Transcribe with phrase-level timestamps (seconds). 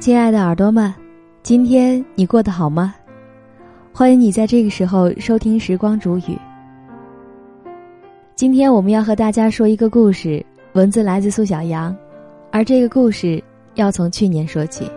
[0.00, 0.94] 亲爱的耳朵们，
[1.42, 2.94] 今天你过得好吗？
[3.92, 6.20] 欢迎你在这个时候收听《时光煮雨》。
[8.36, 11.94] 今天我们要和大家说一个故事，文字来自苏小阳，
[12.52, 13.42] 而这个故事
[13.74, 14.88] 要从去年说起。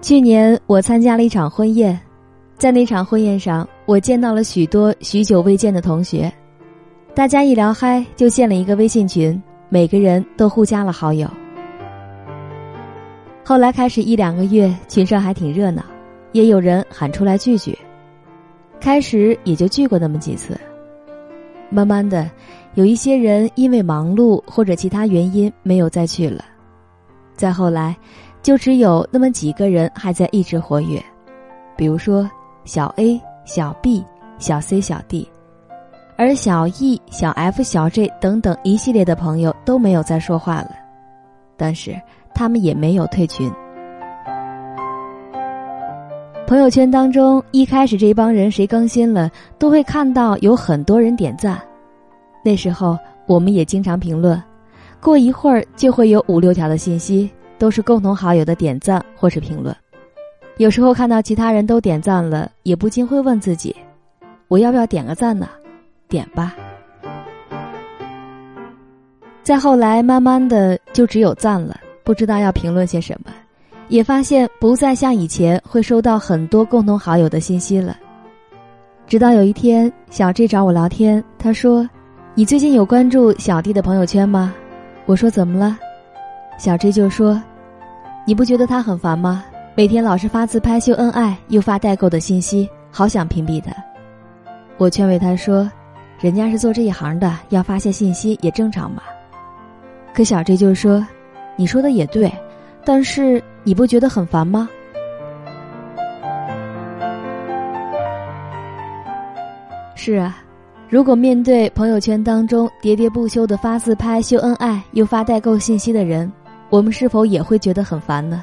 [0.00, 2.00] 去年我参加了一场婚宴，
[2.56, 6.32] 在那场婚宴上，我见到了许多许久未见的同学，
[7.14, 9.40] 大家一聊嗨就建了一个微信群。
[9.74, 11.28] 每个人都互加了好友。
[13.44, 15.82] 后来开始一两个月，群上还挺热闹，
[16.30, 17.76] 也有人喊出来聚聚。
[18.78, 20.56] 开始也就聚过那么几次。
[21.70, 22.30] 慢慢的，
[22.74, 26.44] 有一些人因为忙碌或者其他原因没有再去了。
[27.34, 27.96] 再后来，
[28.42, 31.02] 就只有那么几个人还在一直活跃，
[31.76, 32.30] 比如说
[32.64, 34.04] 小 A、小 B、
[34.38, 35.28] 小 C、小 D。
[36.16, 40.70] 而小 E、小 F、小 J 等等一系列的朋友都没有再说话了，
[41.56, 42.00] 但是
[42.32, 43.50] 他们也没有退群。
[46.46, 51.60] 朋友圈当中，一开始这帮人谁更新了，都会看到有很多人点赞。
[52.44, 54.40] 那时候我们也经常评论，
[55.00, 59.74] 过一会儿就会有五六条的信息，都是共同好友的点赞或是评论。
[60.58, 63.74] 有时候看到其他人都点赞了，也不禁会问自己：
[64.46, 65.48] 我要不要点个赞呢？
[66.08, 66.54] 点吧。
[69.42, 73.30] 再后来，慢慢的就只有赞了，不知道要评论些什么，
[73.88, 77.94] 也发现不再像以前会收到很多共同好友的信息了。
[79.06, 81.86] 直到有一天，小 J 找我聊天，他说
[82.34, 84.54] ：“你最近有关注小弟的朋友圈吗？”
[85.04, 85.78] 我说：“怎么了？”
[86.56, 87.38] 小 J 就说
[88.26, 89.44] ：“你不觉得他很烦吗？
[89.74, 93.74] 每天老是发自拍秀恩爱，又发代购的信息，好想屏蔽他。”
[94.78, 95.70] 我劝慰他说。
[96.24, 99.02] 人家是做这一行的，要发些信息也正常嘛。
[100.14, 101.06] 可小 J 就说
[101.54, 102.32] ：“你说的也对，
[102.82, 104.66] 但是你不觉得很烦吗？”
[109.94, 110.38] 是啊，
[110.88, 116.32] 如果面对朋友圈当中喋喋不休的发自拍秀恩爱又发代购信息的人，
[116.70, 118.42] 我们是否也会觉得很烦呢？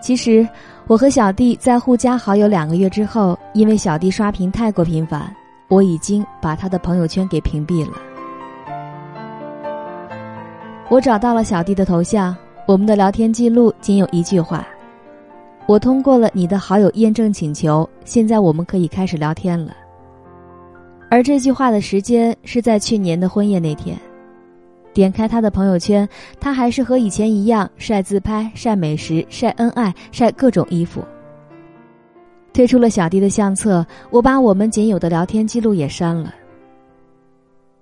[0.00, 0.44] 其实，
[0.88, 5.32] 我和小弟在互加好友两个月之后，因为小弟刷屏太过频繁。
[5.68, 7.96] 我已经把他的朋友圈给屏蔽了。
[10.90, 12.36] 我找到了小弟的头像，
[12.66, 14.66] 我们的聊天记录仅有一句话
[15.66, 19.74] ：“我通过了你的好友验证请求，现在我们可以开始聊天了。”
[21.10, 23.96] 而这句话的时间是在去年的婚宴那天。
[24.92, 26.08] 点开他的朋友圈，
[26.38, 31.02] 他还是和以前一样晒自拍、晒美食、晒恩爱、晒各种衣服。
[32.54, 36.32] 退出了小弟的相册，我把我们仅有的聊天记录也删了。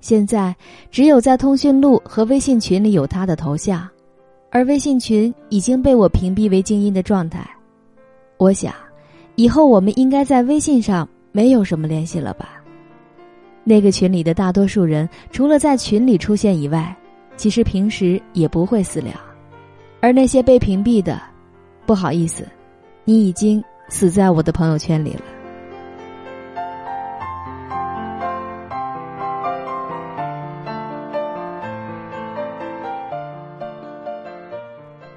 [0.00, 0.54] 现在
[0.92, 3.86] 只有在通讯录和微信群里有他的头像，
[4.48, 7.44] 而微信群已经被我屏蔽为静音的状态。
[8.36, 8.72] 我想，
[9.34, 12.62] 以后我们应该在微信上没有什么联系了吧？
[13.64, 16.96] 那个群里的大多数人，除了在群里出现以外，
[17.36, 19.12] 其实平时也不会私聊。
[20.00, 21.20] 而那些被屏蔽的，
[21.86, 22.46] 不好意思，
[23.04, 23.62] 你已经。
[23.90, 25.20] 死在我的朋友圈里了。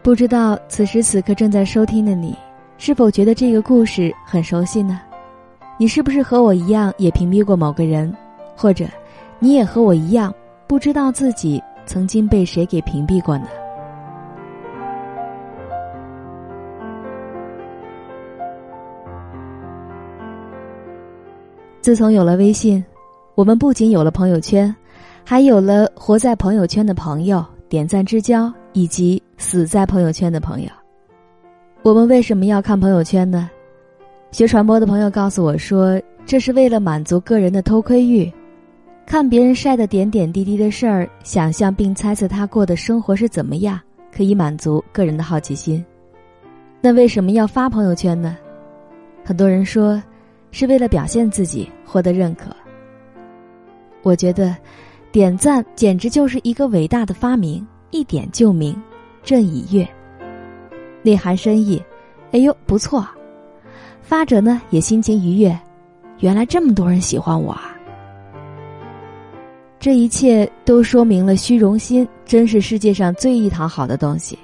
[0.00, 2.34] 不知道此时此刻正在收听的你，
[2.78, 5.00] 是否觉得这个故事很熟悉呢？
[5.76, 8.14] 你是不是和我一样也屏蔽过某个人，
[8.56, 8.86] 或者
[9.38, 10.32] 你也和我一样
[10.66, 13.48] 不知道自己曾经被谁给屏蔽过呢？
[21.88, 22.84] 自从有了微信，
[23.34, 24.76] 我们不仅有了朋友圈，
[25.24, 30.68] 还有了活在朋友圈的朋友、点赞之交以及死在朋友圈的朋友。
[31.80, 33.48] 我们为什么要看朋友圈呢？
[34.32, 38.30] 学传播的朋友告诉我说，这是为了满足个人的偷窥欲，
[39.06, 43.80] 看别人晒的点点滴滴的事儿，想象并猜测他过的生活是怎么样，
[44.14, 45.82] 可以满足个人的好奇心。
[46.82, 48.36] 那为什么要发朋友圈呢？
[49.24, 49.98] 很多人说。
[50.50, 52.54] 是为了表现自己，获得认可。
[54.02, 54.56] 我觉得，
[55.10, 58.80] 点赞简直就是一个伟大的发明，一点就明，
[59.22, 59.88] 朕已阅，
[61.02, 61.82] 内涵深意。
[62.32, 63.06] 哎呦，不错！
[64.02, 65.58] 发者呢也心情愉悦，
[66.20, 67.74] 原来这么多人喜欢我啊！
[69.80, 74.38] 这一切都说明了虚荣心真是世界上最易讨好的东西。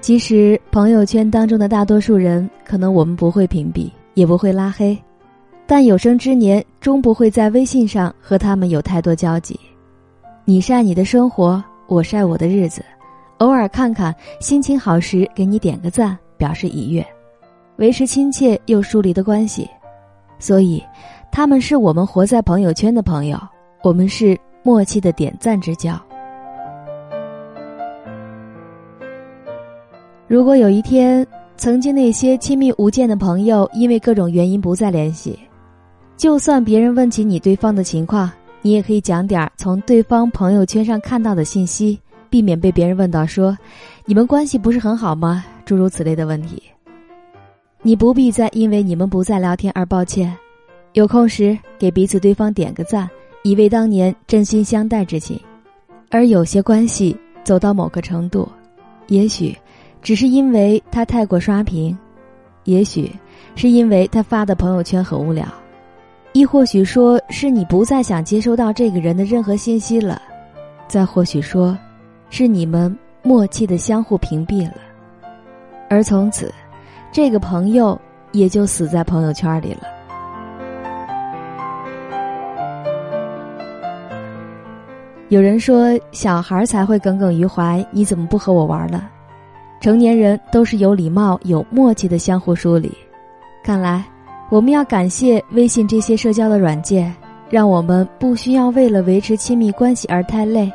[0.00, 4.96] 其实，朋友圈当中的大多数人，可能我们不会屏蔽，也不会拉黑。
[5.70, 9.60] 但有生之年终不会在微信上和他们有太多交集。
[10.46, 12.82] 你晒你的生活，我晒我的日子，
[13.36, 17.06] 偶尔看看，心情好时给你点个赞，表示愉悦，
[17.76, 19.68] 维持亲切又疏离的关系。
[20.38, 20.82] 所以，
[21.30, 23.38] 他们是我们活在朋友圈的朋友，
[23.82, 26.00] 我们是默契的点赞之交。
[30.26, 31.26] 如果有一天，
[31.58, 35.38] 曾经那些亲密无间的朋友因为各种原因不再联系，
[36.18, 38.28] 就算别人问起你对方的情况，
[38.60, 41.96] 你也可以讲点从对方朋友圈上看到的信息，
[42.28, 43.56] 避免被别人问到说
[44.04, 46.60] ：“你们关系不是很好吗？”诸如此类的问题。
[47.82, 50.36] 你不必再因为你们不再聊天而抱歉，
[50.94, 53.08] 有空时给彼此对方点个赞，
[53.44, 55.40] 以为当年真心相待之情。
[56.10, 58.48] 而有些关系走到某个程度，
[59.06, 59.56] 也许。
[60.00, 61.96] 只是因为他太过刷屏，
[62.64, 63.10] 也许
[63.56, 65.44] 是因为他发的朋友圈很无聊，
[66.32, 70.20] 亦或许说是你不再想接收到这个人的任何信息了，
[70.86, 71.76] 再或许说，
[72.30, 74.74] 是你们默契的相互屏蔽了，
[75.88, 76.52] 而从此，
[77.10, 77.98] 这个朋友
[78.32, 79.82] 也就死在朋友圈里了。
[85.28, 89.10] 有人说，小孩才会耿耿于怀，你怎么不和我玩了？
[89.80, 92.96] 成年人都是有礼貌、有默契的相互梳理。
[93.62, 94.04] 看来，
[94.50, 97.14] 我们要感谢微信这些社交的软件，
[97.50, 100.72] 让我们不需要为了维持亲密关系而太累，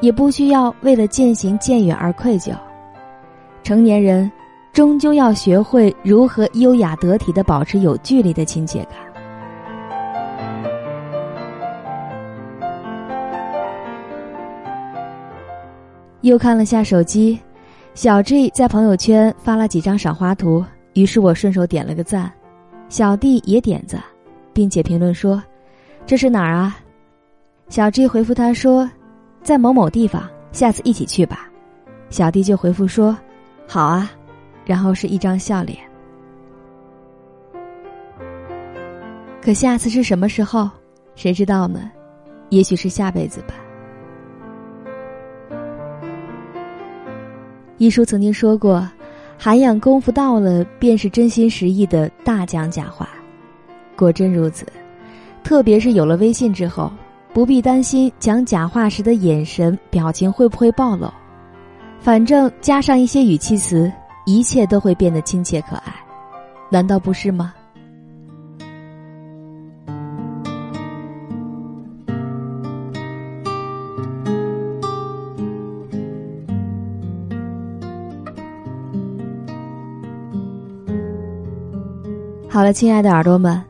[0.00, 2.52] 也不需要为了渐行渐远而愧疚。
[3.64, 4.30] 成年人
[4.72, 8.92] 终究要学会如何优雅得体的保持有距离的亲切感。
[16.20, 17.38] 又看了下手机。
[17.94, 20.62] 小 G 在朋友圈发了几张赏花图，
[20.92, 22.30] 于是我顺手点了个赞，
[22.88, 24.02] 小弟也点赞，
[24.52, 25.42] 并且评论说
[26.06, 26.78] ：“这是哪儿啊？”
[27.68, 28.88] 小 G 回复他说
[29.42, 31.50] ：“在某某地方，下次一起去吧。”
[32.10, 33.16] 小弟就回复说
[33.66, 34.10] ：“好啊。”
[34.64, 35.78] 然后是一张笑脸。
[39.40, 40.68] 可下次是什么时候？
[41.14, 41.90] 谁知道呢？
[42.50, 43.54] 也许是下辈子吧。
[47.78, 48.88] 一书曾经说过
[49.38, 53.08] ：“涵养功夫到了，便是真心实意的大讲假话。”
[53.96, 54.66] 果真如此，
[55.42, 56.92] 特别是有了微信之后，
[57.32, 61.10] 不必担心讲假话时的眼神、表情会不会暴露，
[62.00, 63.90] 反正加上一些语气词，
[64.24, 65.94] 一切都会变得亲切可爱，
[66.70, 67.54] 难道不是吗？
[82.56, 83.62] 好了，亲爱的耳朵们，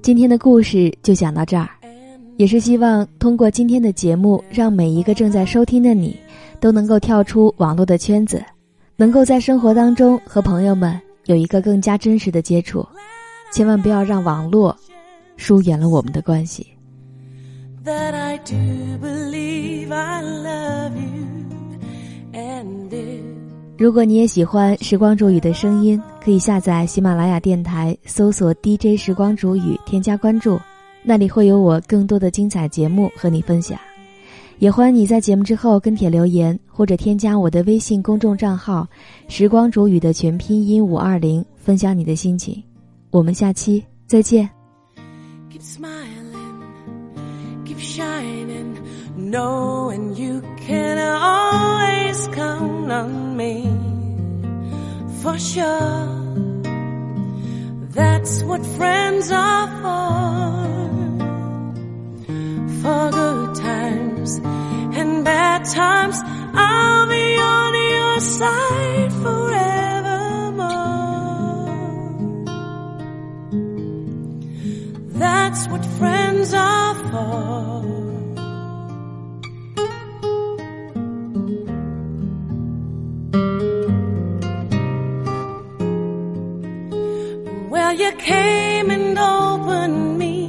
[0.00, 1.68] 今天的故事就讲到这儿，
[2.36, 6.16] 也是希望通过今天的节目，让每一个正在收听的你，
[6.60, 8.40] 都能够跳出网络的圈子，
[8.94, 12.86] 能够在生活当中和朋友们有一个更加真实的接触，
[13.52, 14.76] 千万不要让网络
[15.36, 16.64] 疏远了我们的关系。
[23.78, 30.58] 如果你也喜欢时光煮雨的声音，可以下载喜马拉雅电台，搜索 DJ 时光煮雨，添加关注，
[31.04, 33.78] 那里会有我更多的精彩节目和你分享。
[34.58, 38.84] 也欢迎你在节目之后跟帖留言，或者添加我的微信公众账号
[39.30, 42.60] “时光煮雨”的全拼音五二零，分享你的心情。
[43.12, 44.50] 我们下期再见。
[45.52, 46.64] Keep smiling,
[47.64, 48.74] keep shining,
[49.18, 53.28] knowing you can always count on.
[53.38, 53.62] me
[55.22, 56.08] for sure.
[57.98, 60.48] That's what friends are for.
[62.82, 64.30] For good times
[64.98, 66.16] and bad times,
[66.54, 69.58] I'll be on your side forevermore.
[75.24, 77.77] That's what friends are for.
[87.98, 90.44] You came and opened me.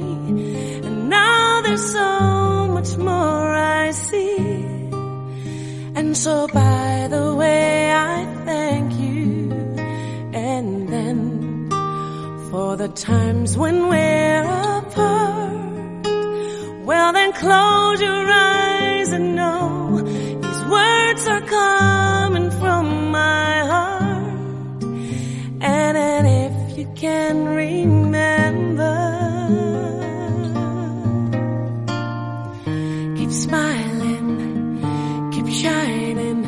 [0.86, 4.36] And now there's so much more I see.
[5.98, 9.50] And so by the way, I thank you.
[10.32, 11.18] And then
[12.50, 14.44] for the times when we're
[14.78, 16.06] apart,
[16.86, 18.29] well then close your
[27.00, 28.96] can remember.
[33.16, 34.28] Keep smiling,
[35.32, 36.40] keep shining.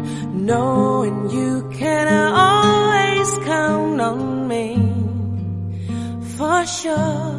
[0.44, 2.06] knowing you can
[2.46, 4.68] always count on me
[6.36, 7.30] for sure.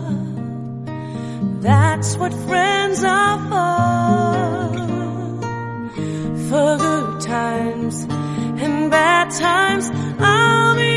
[1.68, 4.34] That's what friends are for.
[6.50, 7.96] For good times
[8.64, 9.86] and bad times,
[10.20, 10.93] I'll be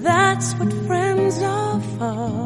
[0.00, 2.37] That's what friends are for.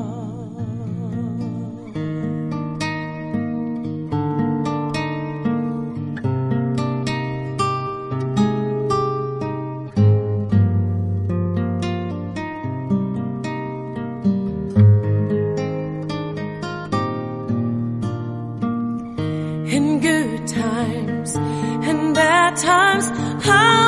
[22.57, 23.09] times
[23.47, 23.82] I